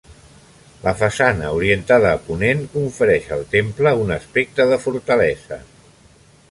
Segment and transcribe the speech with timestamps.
[0.85, 5.63] La façana, orientada a ponent, confereix al temple un aspecte de fortalesa.